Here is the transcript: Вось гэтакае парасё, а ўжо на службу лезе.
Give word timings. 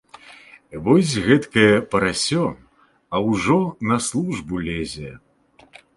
Вось 0.85 1.11
гэтакае 1.27 1.75
парасё, 1.91 2.45
а 3.15 3.21
ўжо 3.29 3.59
на 3.93 3.97
службу 4.09 4.53
лезе. 4.69 5.11